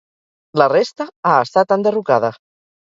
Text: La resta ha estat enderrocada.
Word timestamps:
La 0.61 0.67
resta 0.73 1.09
ha 1.33 1.37
estat 1.45 1.77
enderrocada. 1.79 2.35